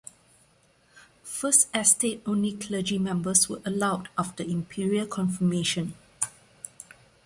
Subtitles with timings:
[1.21, 5.93] First Estate only Clergy members were allowed after imperial confirmation.